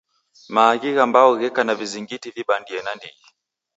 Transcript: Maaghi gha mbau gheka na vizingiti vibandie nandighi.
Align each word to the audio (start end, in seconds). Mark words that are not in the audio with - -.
Maaghi 0.53 0.91
gha 0.95 1.05
mbau 1.09 1.31
gheka 1.39 1.61
na 1.65 1.73
vizingiti 1.79 2.29
vibandie 2.35 2.79
nandighi. 2.85 3.25